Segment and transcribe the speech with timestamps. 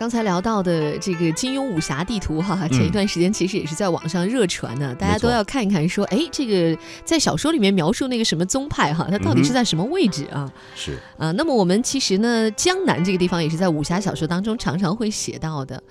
[0.00, 10.50] 刚才聊到的这个金庸武侠地图哈，前一段时间其实也是在网上热传呢，大家都要看一看，说哎，这个在小说里面描述那个什么宗派哈，它到底是在什么位置啊？
[10.74, 15.82] 是啊，那么我们其实呢，江南这个地方也是在武侠小说当中常常会写到的。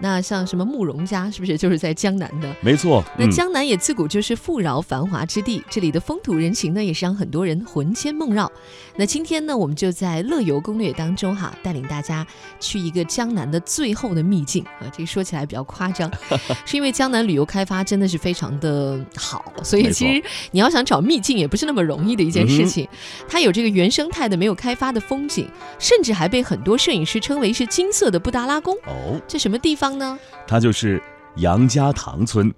[0.00, 2.48] 那像什么慕容家，是不是就是在江南的？
[2.62, 3.04] 没错。
[3.18, 8.50] 那江南也自古就是富饶繁华之地，这里的风土人情呢，也是让很多人魂牵梦绕。
[8.96, 12.26] 那今天呢，我们就在乐游攻略当中哈，带领大家
[12.60, 14.86] 去一个江南的最后的秘境啊。
[14.92, 16.10] 这个说起来比较夸张，
[16.64, 22.88] 是因为江南旅游开发真的是非常的好，所以其实你要想找秘境也不是那么容易的一件事情。
[23.28, 28.74] 它有这个原生态的没有开发的风景，甚至还被很多摄影师称为是金色的布达拉宫。
[28.86, 29.88] 哦，这什么地方？
[29.98, 30.18] 呢？
[30.46, 31.02] 它就是
[31.36, 32.52] 杨家塘村。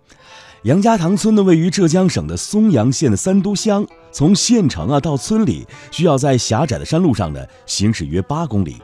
[0.64, 3.86] 杨家塘村呢，位于浙江省的松阳县的三都乡。
[4.12, 8.76] 从县城啊到村里，需要在狭窄的山路上呢行驶约八公里。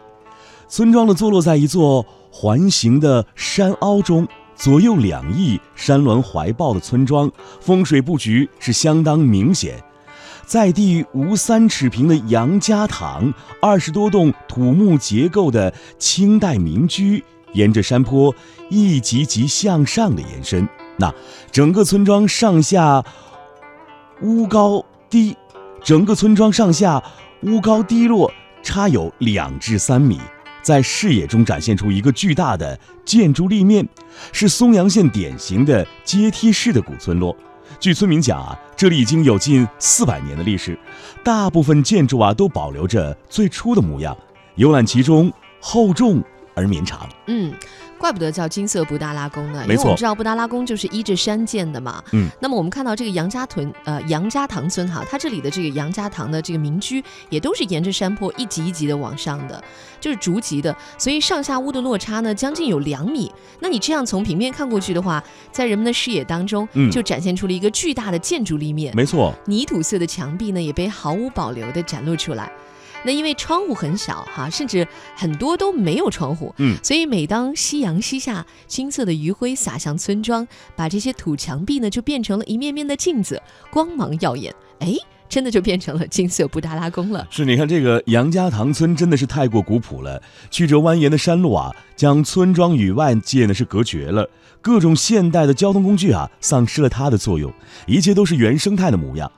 [0.68, 9.82] 村庄呢坐落在一座环形的山凹中，左右两翼山峦怀抱的村庄，风水布局是相当明显。
[10.44, 17.24] 在地无三尺平的杨家塘，二十多栋土木结构的清代民居。
[17.52, 18.34] 沿着山坡
[18.68, 21.14] 一级级向上的延伸，那
[21.50, 23.02] 整个村庄上下
[24.20, 25.34] 屋高低，
[25.82, 27.02] 整个村庄上下
[27.44, 28.30] 屋高低落，
[28.62, 30.20] 差有两至三米，
[30.66, 33.88] 在视野中展现出一个巨大的建筑立面，
[34.32, 37.36] 是松阳县典型的阶梯式的古村落。
[37.78, 40.76] 据村民讲啊，这里已经有近四百年的历史，
[41.22, 44.18] 大部分建筑啊都保留着最初的模样，
[44.56, 46.20] 游览其中厚重。
[46.58, 47.52] 而绵长，嗯，
[47.98, 59.62] 怪不得叫金色布达拉宫呢，因为我们知道布达拉宫就是依着山建的嘛，嗯，那么我们看到这个杨家屯，呃，杨家塘村哈，它这里的这个杨家塘的这个民居也都是沿着山坡一级一级的往上的，
[60.00, 63.32] 就是逐级的，所以上下屋的落差呢将近有两米。
[63.60, 72.50] 那你这样从平面看过去的话，在人们的视野当中，嗯，就展现出了一个巨大的建筑立面，没错，泥土色的墙壁呢也被毫无保留的展露出来。
[73.04, 83.40] 那因为窗户很小哈，甚至很多都没有窗户，嗯，所以每当夕阳西下，金色的余晖洒向村庄，把这些土墙壁呢就变成了一面面的镜子，
[83.70, 84.94] 光芒耀眼，哎，
[85.28, 87.26] 真的就变成了金色布达拉宫了。
[87.30, 90.20] 是，你看这个杨家塘村真的是太过古朴了，
[90.50, 94.28] 曲折蜿蜒的山路啊，将村庄与外界呢是隔绝了，
[94.60, 97.52] 各种现代的交通工具啊丧失了它的作用，
[97.86, 99.30] 一切都是原生态的模样，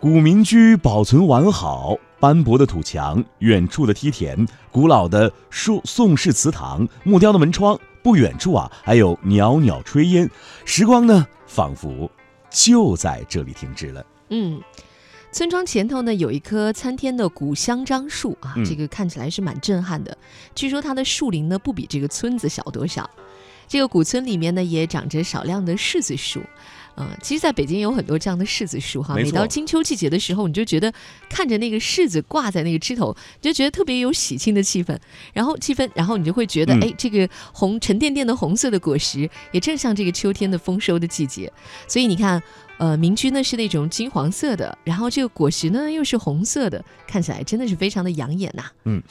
[0.00, 1.96] 古民居保存完好。
[2.20, 10.30] 斑驳的土墙，远处的梯田，古老的宋宋式祠堂，木雕的门窗，不远处啊，还有袅袅炊烟。
[10.66, 12.10] 时光呢，仿佛
[12.50, 14.04] 就在这里停止了。
[14.28, 14.60] 嗯，
[15.32, 20.14] 村庄前头呢，有一棵参天的古香樟树啊，这个看起来是蛮震撼的。
[20.54, 23.08] 据说它的树龄呢，不比这个村子小多少。
[23.66, 26.42] 这个古村里面呢，也长着少量的柿子树。
[27.00, 29.14] 嗯，其实在北京有很多这样的柿子树哈。
[29.14, 30.92] 每到金秋季节的时候，你就觉得
[31.30, 34.94] 看着那个柿子挂在那个枝头，你就觉得特别有喜庆的气氛。
[35.32, 41.50] 然后气氛，然后你就会觉得，哎，这个红沉甸甸的红色的果实，也正像这个秋天的丰收的季节。
[41.88, 42.42] 所以你看，
[42.76, 48.64] 呃，民居呢是那种金黄色的，然后这个果实呢又是红色的，看起来真的是非常的养眼呐。
[48.84, 49.02] 嗯，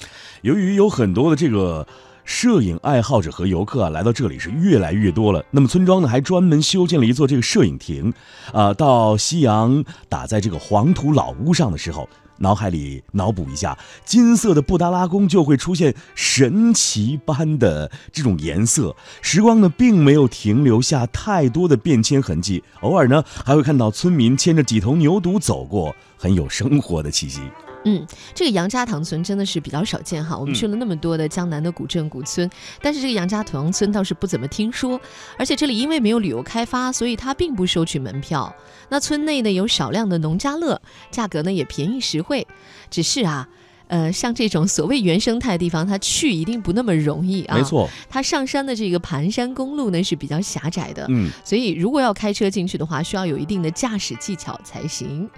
[0.44, 1.88] 由于有很多的这个。
[2.30, 5.44] 摄影爱好者和游客啊，来到这里是越来越多了。
[5.50, 8.14] 那么村庄呢，还专门修建了一座这个摄影亭。
[8.54, 12.08] 啊，到夕阳打在这个黄土老屋上的时候，
[12.38, 13.76] 脑海里脑补一下，
[14.06, 18.96] 金色的布达拉宫就会出现神奇般的这种颜色。
[19.24, 27.42] 时光呢，并没有停留下太多的变迁痕迹，偶尔呢，还会看到村民牵着几头牛犊走过，很有生活的气息。
[27.86, 30.38] 嗯，这个杨家塘村真的是比较少见哈。
[30.38, 32.50] 我们去了那么多的江南的古镇古村，
[32.82, 35.00] 但是这个杨家塘村倒是不怎么听说。
[35.38, 38.54] 而且这里因为没有旅游开发，所以它并不收取门票。
[38.90, 42.46] 那村内呢有少量的农家乐，价格呢也便宜实惠。
[42.90, 43.48] 只是啊。
[43.90, 47.58] 呃，像这种所谓原生态的地方，它去一定不那么容易啊。
[47.58, 55.30] 没错，它上山的这个盘山公路呢是比较狭窄的，嗯，所以如果要开车进去的话，需要有一定的驾驶技巧才行。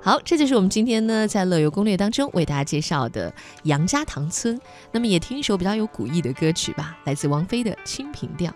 [0.00, 3.32] 好，这就是我们今天呢在乐游攻略当中为大家介绍的
[3.64, 4.58] 杨家塘村。
[4.92, 8.52] 那么也听一首比较有古意的歌曲吧，来自王菲的《清平调》。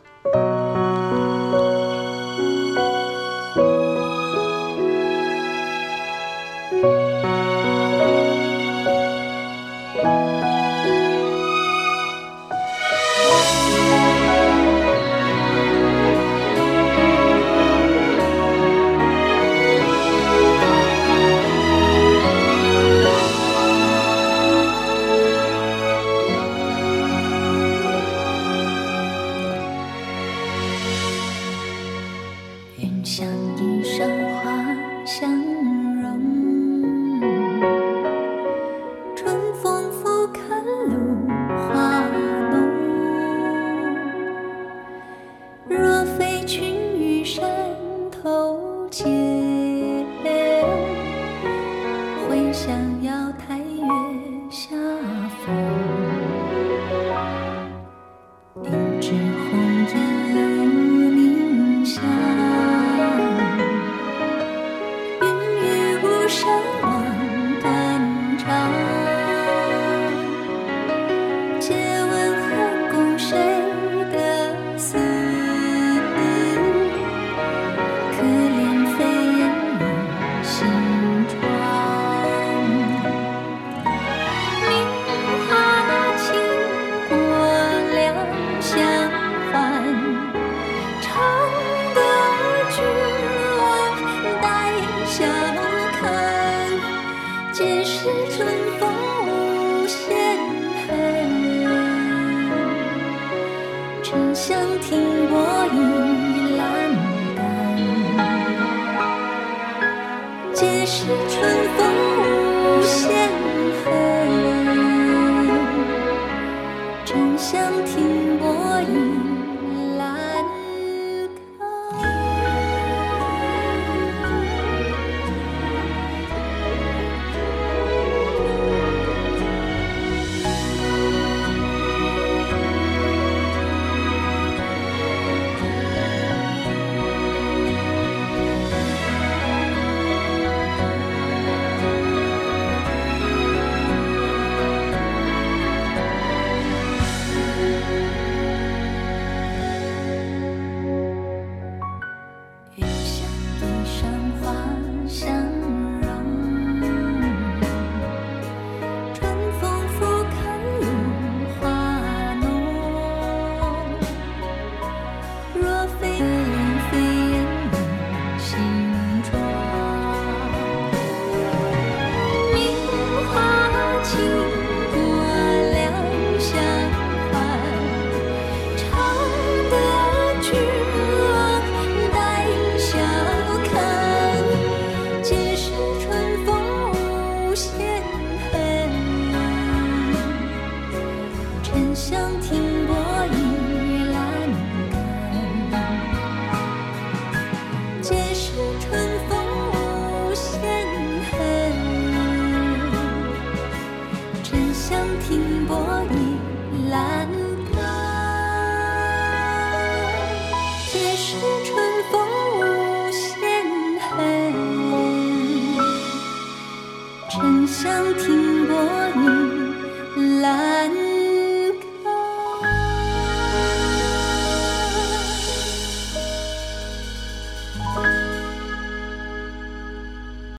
[217.71, 218.50] 想听。